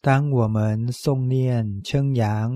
[0.00, 2.52] 当我们诵念称扬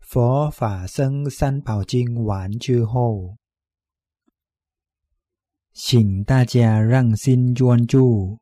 [0.00, 3.36] 佛法僧三宝经完之后，
[5.72, 8.38] 请大家让心专注，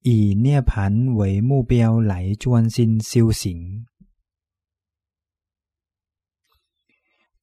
[0.00, 3.84] 以涅盘为目标来专心修行。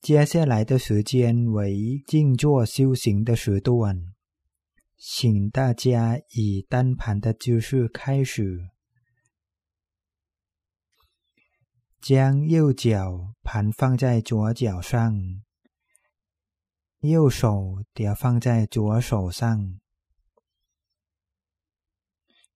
[0.02, 4.14] 接下来的时间为静坐修行的时段，
[4.98, 8.70] 请大家以单盘的姿势开始。
[12.00, 15.14] 将右脚盘放在左脚上，
[17.00, 19.80] 右手叠放在左手上，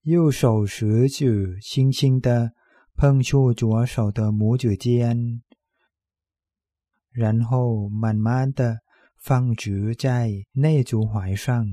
[0.04, 2.54] 右手食指轻轻的
[2.96, 5.42] 碰触左手的拇指尖，
[7.10, 8.80] 然后慢慢的
[9.18, 11.66] 放直在内足踝上，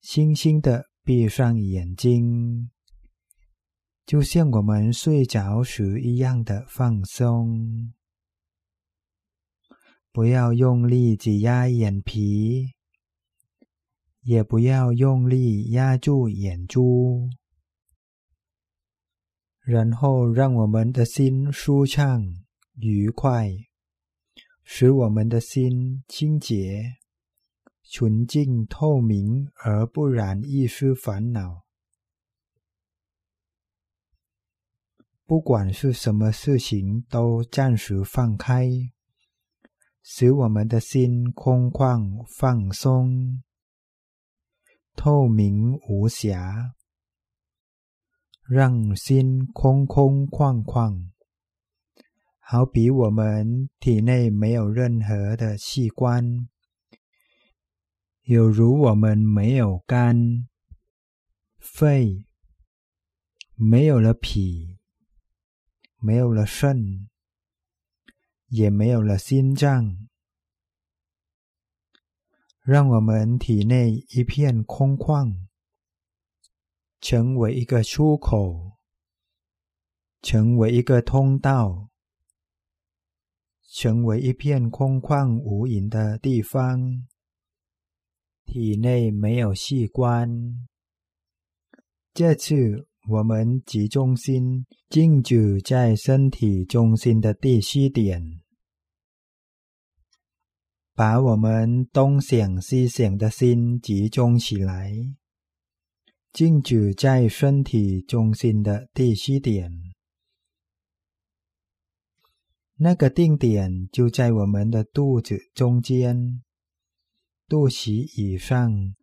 [0.00, 2.70] 轻轻的闭上眼睛。
[4.06, 7.94] 就像我们睡着时一样的放松，
[10.12, 12.74] 不要用力挤压眼皮，
[14.20, 17.30] 也不要用力压住眼珠，
[19.60, 22.22] 然后让我们的心舒畅
[22.74, 23.50] 愉快，
[24.62, 26.82] 使我们的心清洁、
[27.90, 31.63] 纯净、透明，而不染一丝烦恼。
[35.26, 38.68] 不管是什么事情，都暂时放开，
[40.02, 43.42] 使我们的心空旷、放松、
[44.94, 46.74] 透明无瑕，
[48.46, 51.08] 让心空空旷旷，
[52.38, 56.46] 好比我们体内没有任何的器官，
[58.24, 60.46] 有如我们没有肝、
[61.58, 62.26] 肺，
[63.54, 64.76] 没有了脾。
[66.04, 67.08] 没有了肾，
[68.48, 70.06] 也没有了心脏，
[72.60, 75.46] 让我们体内一片空旷，
[77.00, 78.72] 成为一个出口，
[80.20, 81.88] 成为一个通道，
[83.72, 87.08] 成为一片空旷无垠的地方。
[88.44, 90.68] 体内没有器官，
[92.12, 92.88] 这次。
[93.06, 98.40] 我们集中心静止在身体中心的第七点，
[100.94, 104.90] 把我们东想西想的心集中起来，
[106.32, 109.70] 静止在身体中心的第七点。
[112.76, 116.42] 那个定点就在我们的肚子中间，
[117.46, 118.94] 肚脐以上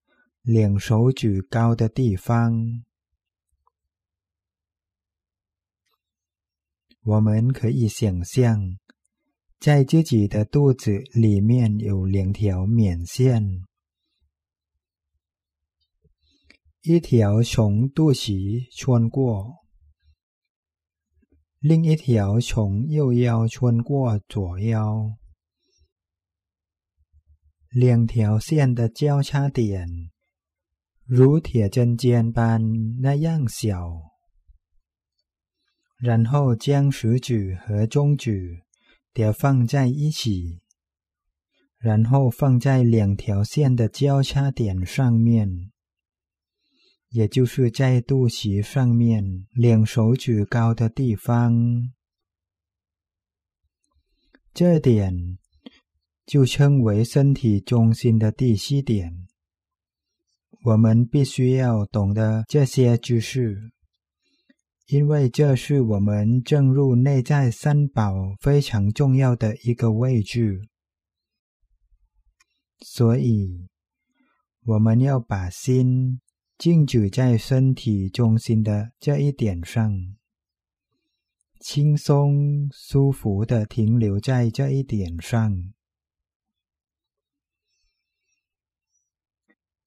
[0.41, 2.83] 两手指高的地方。
[7.03, 8.77] 我们可以想象，
[9.59, 13.63] 在自己的肚子里面有两条棉线，
[16.83, 19.55] 一条从肚脐穿过，
[21.57, 25.17] 另一条从右腰穿过左腰，
[27.71, 29.87] 两条线的交叉点
[31.05, 32.61] 如铁针尖般
[32.99, 34.10] 那样小。
[36.01, 38.63] 然后将食指和中指
[39.13, 40.59] 叠放在一起，
[41.77, 45.71] 然后放在两条线的交叉点上面，
[47.09, 51.91] 也就是在肚脐上面两手指高的地方。
[54.53, 55.37] 这点
[56.25, 59.27] 就称为身体中心的第七点。
[60.63, 63.71] 我们必须要懂得这些知识。
[64.91, 70.67] 因为这是我们正入内在三宝非常重要的一个位置，
[72.79, 73.69] 所以
[74.65, 76.19] 我们要把心
[76.57, 79.89] 静止在身体中心的这一点上，
[81.61, 85.71] 轻松舒服的停留在这一点上，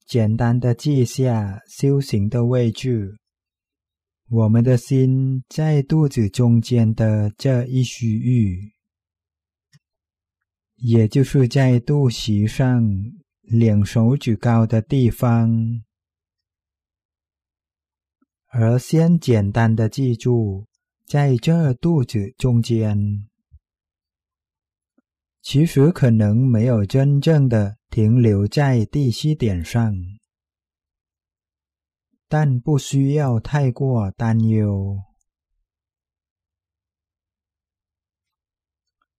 [0.06, 3.18] 简单的记下修行的位置。
[4.30, 8.72] 我们的心在肚子中间的这一区域，
[10.76, 12.82] 也就是在肚脐上
[13.42, 15.82] 两手指高的地方。
[18.48, 20.66] 而先简单的记住，
[21.06, 23.28] 在这肚子中间，
[25.42, 29.94] 其实可能没有真正的停留在第七点上。
[32.36, 34.98] 但不需要太过担忧。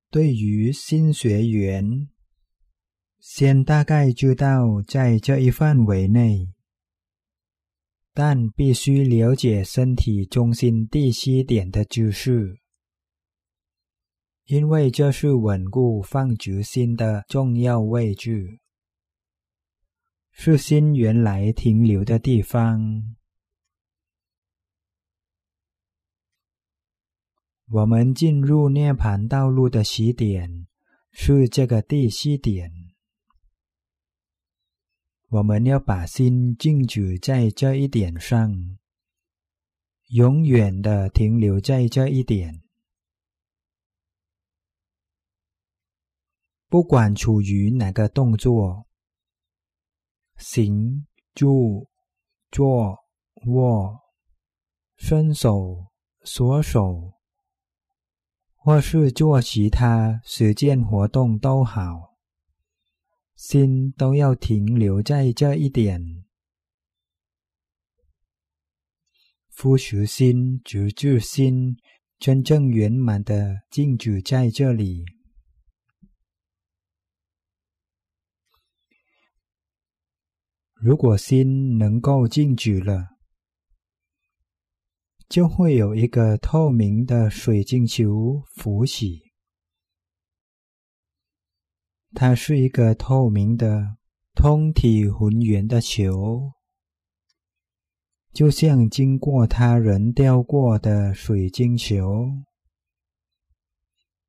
[0.09, 2.09] 对于新学员，
[3.17, 6.49] 先大概知道在这一范围内，
[8.13, 12.59] 但必须了解身体中心第七点的知识。
[14.43, 18.59] 因为这是稳固放直心的重要位置，
[20.37, 23.15] 是心原来停留的地方。
[27.69, 30.67] 我们进入涅盘道路的起点
[31.09, 32.69] 是这个第四点。
[35.29, 38.77] 我们要把心静止在这一点上，
[40.09, 42.61] 永远的停留在这一点。
[46.67, 48.84] 不管处于哪个动作，
[50.37, 51.87] 行、住、
[52.51, 52.97] 坐、
[53.47, 53.99] 卧、
[54.97, 55.87] 伸手、
[56.23, 57.13] 缩手，
[58.55, 62.15] 或是做其他实践活动都好，
[63.35, 66.25] 心都要停留在这一点。
[69.49, 71.77] 夫实心、直至心，
[72.19, 75.05] 真正圆满的静止在这里。
[80.75, 83.07] 如果心能够静止了，
[85.27, 89.31] 就会有一个透明的水晶球浮起。
[92.13, 93.97] 它是一个透明的、
[94.35, 96.51] 通体浑圆的球，
[98.31, 102.27] 就像经过他人雕过的水晶球，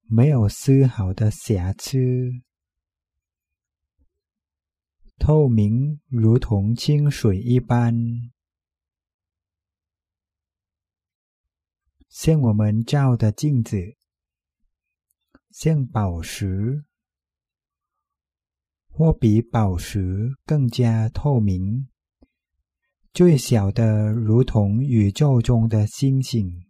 [0.08, 2.45] 没有丝毫的瑕疵。
[5.18, 7.94] 透明如同清水一般，
[12.08, 13.76] 像我们照的镜子，
[15.50, 16.84] 像宝石，
[18.88, 21.88] 或比宝石更加透明。
[23.12, 26.66] 最小的如同宇宙中的星星，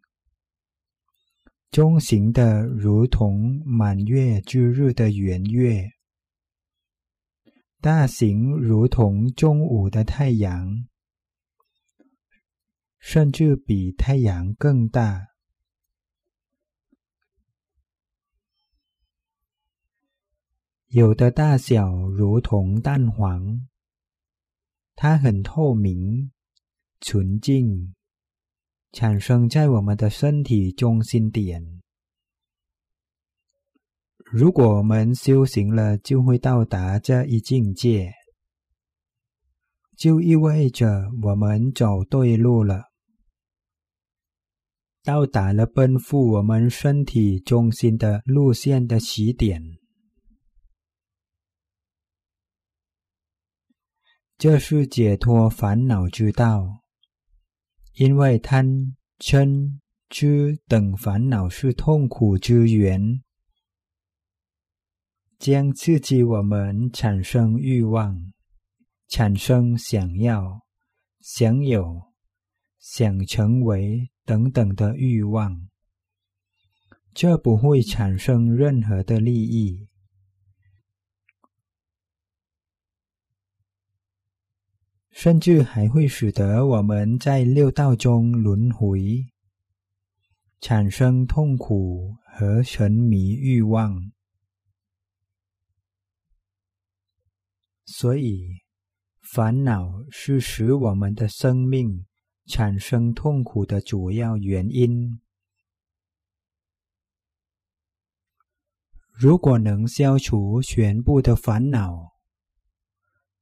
[1.70, 5.95] 中型的如同满月之日的圆月。
[7.86, 10.88] 大型如同中午的太阳，
[12.98, 15.28] 甚至比太阳更大。
[20.88, 23.68] 有的大小如同蛋黄，
[24.96, 26.32] 它很透明、
[27.00, 27.94] 纯净，
[28.90, 31.82] 产生在我们的身体中心点。
[34.32, 38.12] 如果我们修行了，就会到达这一境界，
[39.96, 42.86] 就意味着我们走对路了，
[45.04, 49.62] 到达了奔赴我们身体中心的路线的起点。
[54.36, 56.82] 这是解脱烦恼之道，
[57.94, 58.66] 因为贪、
[59.20, 59.78] 嗔、
[60.10, 63.22] 痴等烦恼是痛苦之源。
[65.38, 68.32] 将刺激我们产生欲望，
[69.08, 70.62] 产生想要、
[71.20, 72.02] 想有、
[72.78, 75.68] 想成为等等的欲望，
[77.12, 79.86] 这不会产生任何的利益，
[85.10, 89.26] 甚至还会使得我们在六道中轮回，
[90.60, 94.12] 产生痛苦和沉迷欲望。
[97.86, 98.62] 所以，
[99.20, 102.04] 烦恼是使我们的生命
[102.44, 105.20] 产生痛苦的主要原因。
[109.12, 112.16] 如果能消除全部的烦恼，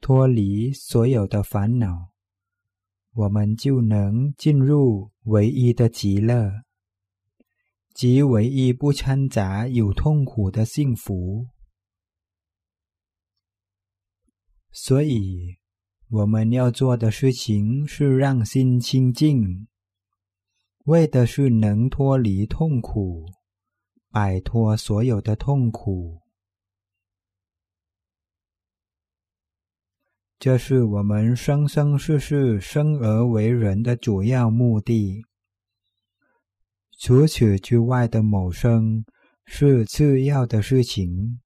[0.01, 2.11] 脱离所有的烦恼，
[3.15, 6.53] 我们就能进入唯一的极乐，
[7.95, 11.49] 即唯一不掺杂有痛苦的幸福。
[14.77, 15.57] 所以，
[16.09, 19.69] 我们要做的事情是让心清净，
[20.87, 23.25] 为的是能脱离痛苦，
[24.11, 26.23] 摆脱所有的痛苦。
[30.41, 35.25] 这是我们生生世世生而为人的主要目的。
[36.99, 39.05] 除此之外的谋生
[39.47, 41.41] 是次要的事情。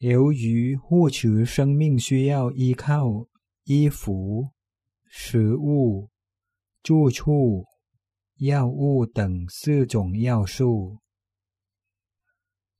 [0.00, 3.26] 由于护持生命需要依靠
[3.64, 4.48] 衣服、
[5.04, 6.08] 食物、
[6.82, 7.66] 住处、
[8.38, 11.00] 药物等四种要素。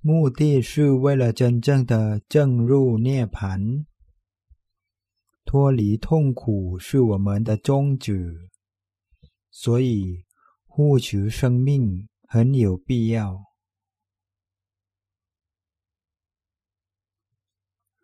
[0.01, 3.85] 目的是为了真正的正入涅盘，
[5.45, 8.49] 脱离痛苦是我们的宗旨，
[9.51, 10.25] 所以
[10.65, 13.50] 护持生命很有必要。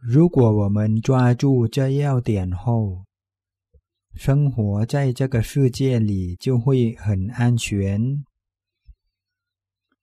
[0.02, 3.04] 如果我们抓住这要点后，
[4.14, 8.24] 生活在这个世界里就会很安全，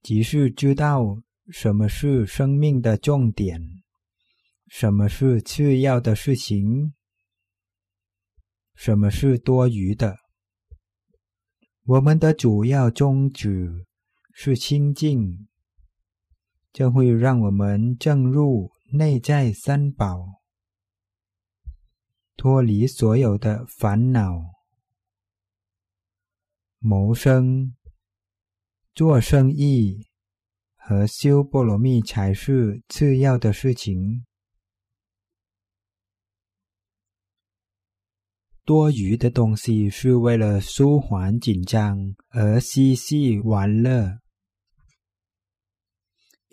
[0.01, 1.21] 即是知道。
[1.49, 3.61] 什么是生命的重点？
[4.69, 6.93] 什么是次要的事情？
[8.75, 10.15] 什么是多余的？
[11.83, 13.85] 我们的主要宗旨
[14.33, 15.49] 是清净，
[16.71, 20.41] 这会让我们正入内在三宝，
[22.35, 24.53] 脱离所有的烦恼。
[26.77, 27.75] 谋生，
[28.93, 30.07] 做生意。
[30.75, 34.25] 和修波罗蜜才是次要的事情，
[38.65, 41.97] 多余的东西是为了舒缓紧张
[42.31, 44.19] 而嬉戏玩乐，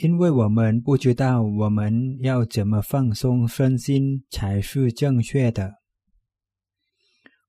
[0.02, 5.75] 因为我们不知道我们要怎么放松身心才是正确的，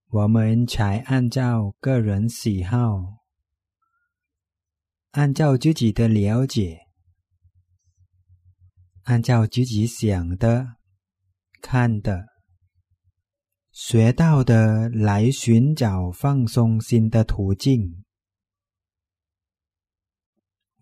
[0.09, 3.21] 我们才按照个人喜好。
[5.11, 6.79] 按照自己的了解，
[9.03, 10.75] 按照自己想的、
[11.61, 12.25] 看的、
[13.71, 18.03] 学到的来寻找放松心的途径。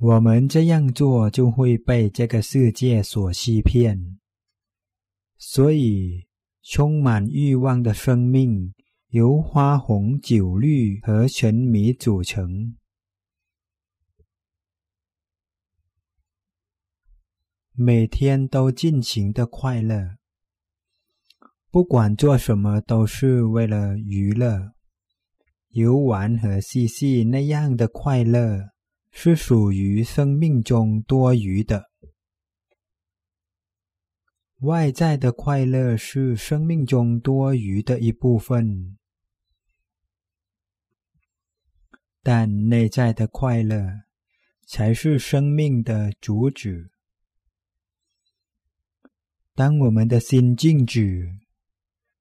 [0.01, 4.18] 我们这样做就会被这个世界所欺骗。
[5.38, 6.25] 所以，
[6.63, 8.74] 充满欲望的生命
[9.10, 12.77] 由花红、酒绿和沉迷组成。
[17.74, 20.15] 每天都尽情的快乐，
[21.70, 24.72] 不管做什么都是为了娱乐、
[25.72, 27.25] 游玩和嬉戏。
[27.25, 28.70] 那样的快乐
[29.12, 31.89] 是属于生命中多余的。
[34.62, 38.98] 外在的快乐是生命中多余的一部分，
[42.22, 44.01] 但内在的快乐
[44.66, 46.92] 才是生命的主旨。
[49.56, 51.39] 当我们的心静止、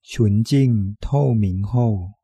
[0.02, 2.17] 纯净、透明后，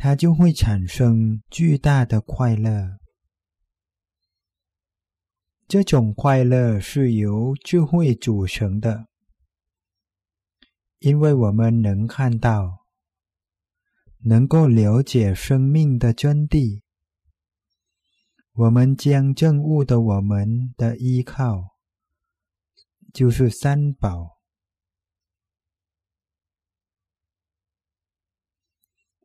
[0.00, 2.98] 它就会产生巨大的快乐。
[5.66, 9.08] 这种快乐是由智慧组成的，
[11.00, 12.86] 因为我们能看到、
[14.20, 16.82] 能够了解生命的真谛。
[18.52, 21.76] 我们将证悟的我们的依靠。
[23.12, 24.37] 就是三宝。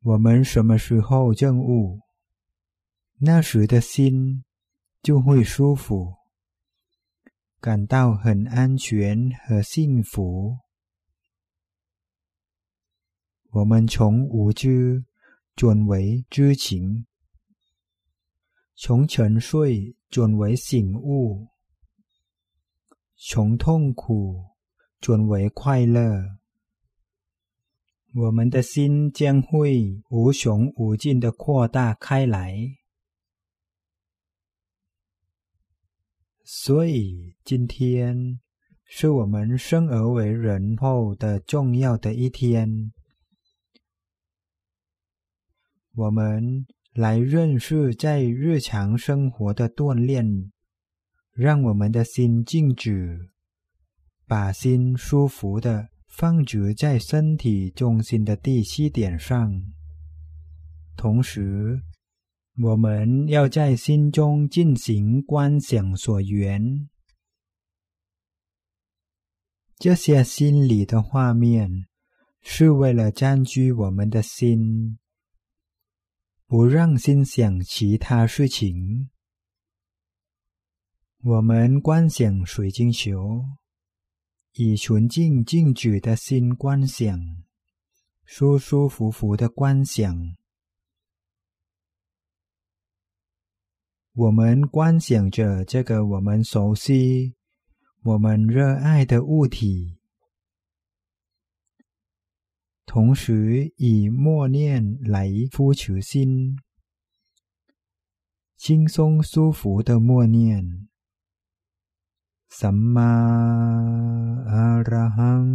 [0.06, 2.02] 我们什么时候证悟，
[3.20, 4.44] 那时的心
[5.02, 6.14] 就会舒服，
[7.62, 10.58] 感到很安全和幸福。
[13.52, 15.06] 我们从无知
[15.56, 17.06] 转为知情，
[18.76, 21.48] 从沉睡转为醒悟。
[23.16, 24.44] 从痛苦
[25.00, 26.40] 转为快乐，
[28.14, 32.56] 我们的心将会无穷无尽的扩大开来。
[36.44, 38.40] 所以，今天
[38.86, 42.94] 是我们生而为人后的重要的一天，
[45.96, 50.52] 我们来认识在日常生活的锻炼。
[51.32, 53.32] 让我们的心静止，
[54.28, 59.64] 把心舒服的放置在身体中心的第七点上。
[60.96, 61.82] 同时，
[62.62, 66.88] 我们要在心中进行观想所缘。
[69.78, 71.88] 这些心里的画面，
[72.42, 75.00] 是为了占据我们的心，
[76.46, 79.10] 不让心想其他事情。
[81.24, 83.44] 我们观想水晶球，
[84.56, 87.20] 以纯净静止的心观想，
[88.24, 90.36] 舒舒服服的观想。
[94.14, 97.34] 我们观想着这个我们熟悉、
[98.04, 99.98] 我们热爱的物体，
[102.86, 106.60] 同时以默念来呼求心，
[108.56, 110.88] 轻松舒服的默念
[112.50, 113.80] ：“什么？”
[114.91, 115.47] ระหัง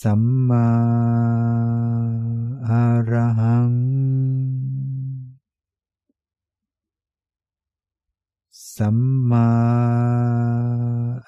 [0.00, 0.68] สัมมา
[2.68, 3.72] อะระหัง
[8.74, 8.98] สัม
[9.30, 9.50] มา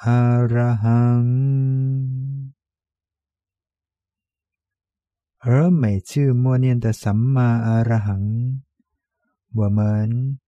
[0.05, 0.21] อะ
[0.55, 1.26] ระหัง
[5.45, 8.23] 而每次默念的“สัมมาอะระหัง”，
[9.59, 10.46] 我们。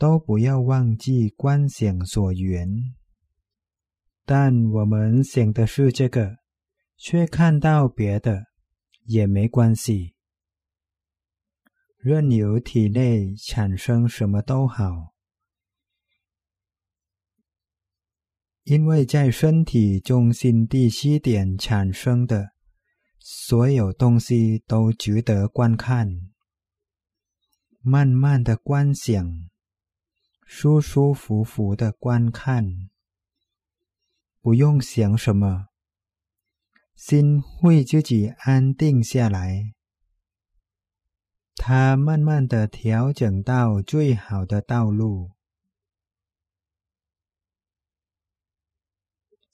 [0.00, 2.94] 都不要忘记观想所缘，
[4.24, 6.38] 但我们想的是这个，
[6.96, 8.46] 却看到别的，
[9.04, 10.14] 也没关系。
[11.98, 15.12] 任由体内产生什么都好，
[18.62, 22.52] 因为在身体中心第七点产生的
[23.18, 26.08] 所有东西都值得观看，
[27.82, 29.49] 慢慢的观想。
[30.52, 32.90] 舒舒服服的观看，
[34.40, 35.68] 不用想什么，
[36.96, 39.72] 心会自己安定下来。
[41.54, 45.30] 它慢慢的调整到最好的道路，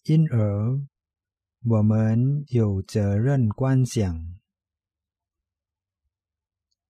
[0.04, 0.80] 因而
[1.62, 4.38] 我们有责任观想，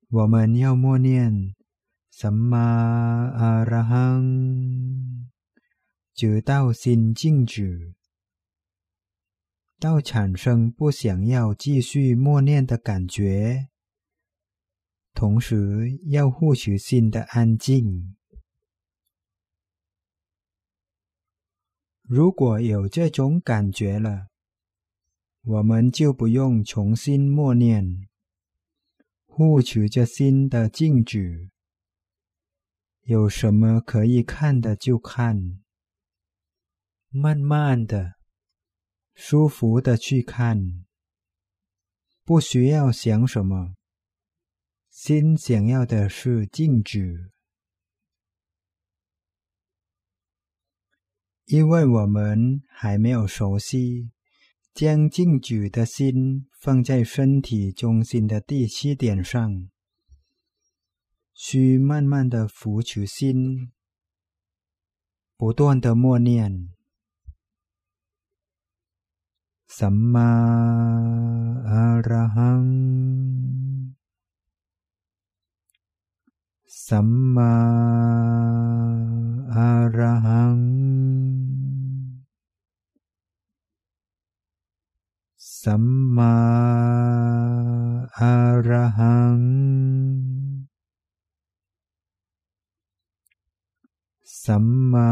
[0.08, 1.55] 我们要默念。
[2.15, 2.69] สัมมา
[3.39, 4.23] อะระหัง
[6.13, 7.95] 直到心静止，
[9.79, 13.69] 到产生不想要继续默念的感觉，
[15.13, 18.15] 同时要获取心的安静。
[22.03, 24.27] 如果有这种感觉了，
[25.43, 28.07] 我们就不用重新默念，
[29.25, 31.49] 获取着心的静止。
[33.06, 35.62] 有什么可以看的就看，
[37.08, 38.14] 慢慢的、
[39.14, 40.84] 舒服的去看，
[42.24, 43.76] 不需要想什么，
[44.90, 47.30] 心想要的是静止，
[51.44, 54.10] 因为我们还没有熟悉
[54.74, 59.68] 将静止的心放在身体中心的第七点上。
[61.35, 63.71] 需慢慢的扶持心，
[65.37, 66.69] 不断的默念“
[69.67, 70.31] สัมมา
[71.69, 72.65] อะระหัง”，“
[76.87, 77.55] สัมมา
[79.55, 80.59] อะระหัง”，“
[85.61, 85.83] สัม
[86.15, 86.37] มา
[88.19, 88.35] อะ
[88.67, 89.64] ระหัง”。
[94.45, 95.11] สัมมา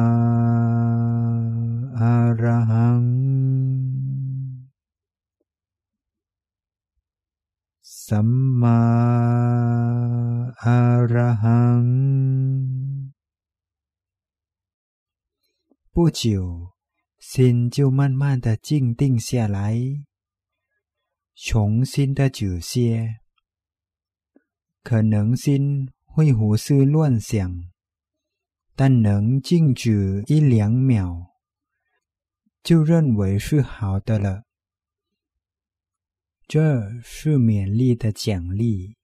[2.00, 3.06] อะระหัง
[8.06, 8.30] สัม
[8.62, 8.82] มา
[10.64, 10.80] อะ
[11.14, 11.86] ระหัง
[15.92, 16.72] 不久，
[17.20, 19.76] 心就慢慢的静定下来，
[21.36, 23.20] 重新的止歇。
[24.82, 27.70] 可能心会胡思乱想。
[28.77, 31.33] 但能静止一两秒，
[32.63, 34.43] 就认为是好的了。
[36.49, 38.97] 这是勉励的奖励。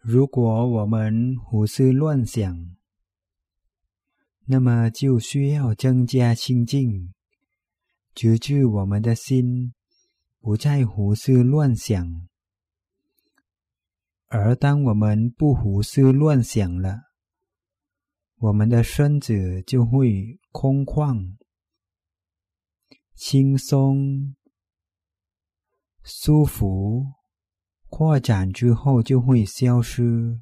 [0.00, 2.76] 如果我们胡思乱想，
[4.46, 7.12] 那么就需要增加清净，
[8.14, 9.74] 直至我们的心
[10.40, 12.28] 不再胡思乱想。
[14.36, 17.02] 而当我们不胡思乱想了，
[18.38, 21.36] 我们的身子就会空旷、
[23.14, 24.34] 轻松、
[26.02, 27.06] 舒服，
[27.88, 30.40] 扩展之后就会消失，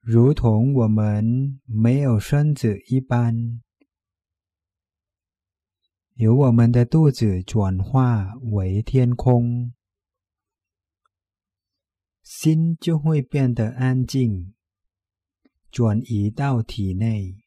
[0.00, 3.62] 如同我们没有身子一般，
[6.14, 9.72] 由我们的肚子转化为天空。
[12.30, 14.52] 心就会变得安静，
[15.70, 17.38] 转移到体内，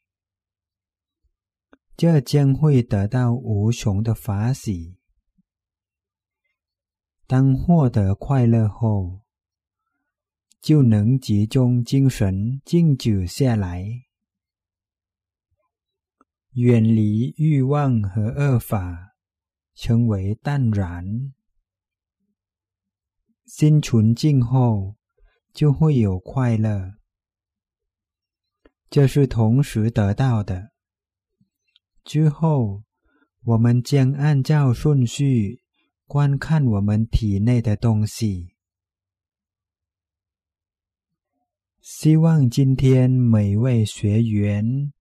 [1.95, 4.97] 这将会得到无穷的法喜。
[7.27, 9.21] 当获得快乐后，
[10.59, 13.85] 就能集中精神静止下来，
[16.53, 19.13] 远离欲望和恶法，
[19.75, 21.33] 成为淡然。
[23.53, 24.95] 心纯净后，
[25.53, 26.93] 就会有快乐。
[28.89, 30.71] 这是同时得到的。
[32.05, 32.83] 之后，
[33.43, 35.61] 我们将按照顺序
[36.07, 38.55] 观看我们体内的东西。
[41.81, 44.93] 希望今天每位学员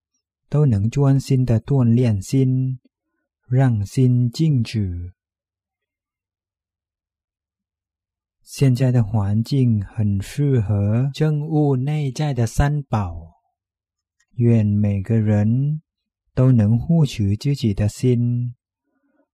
[0.48, 2.80] 都能专心的锻炼心，
[3.48, 5.14] 让心静止。
[8.52, 13.30] 现在的环境很适合正悟内在的三宝。
[14.32, 15.82] 愿每个人
[16.34, 18.56] 都能护持自己的心，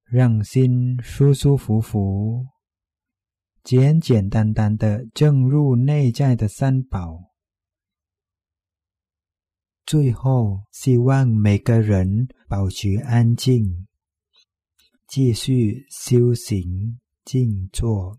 [0.05, 2.45] 让心舒舒服服、
[3.65, 7.33] 简简单单的正入内在的三宝。
[9.87, 13.87] 最后，希望每个人保持安静，
[15.09, 18.19] 继续修行静坐。